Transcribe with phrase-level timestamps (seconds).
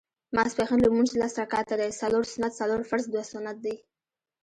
[0.35, 3.75] ماسپښېن لمونځ لس رکعته دی څلور سنت څلور فرض دوه سنت دي